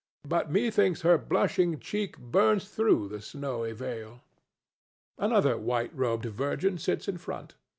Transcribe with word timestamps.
But 0.27 0.49
methinks 0.49 1.01
her 1.01 1.19
blushing 1.19 1.77
cheek 1.79 2.17
burns 2.17 2.67
through 2.69 3.07
the 3.09 3.21
snowy 3.21 3.73
veil. 3.73 4.21
Another 5.19 5.59
white 5.59 5.95
robed 5.95 6.25
virgin 6.25 6.79
sits 6.79 7.07
in 7.07 7.19
front. 7.19 7.53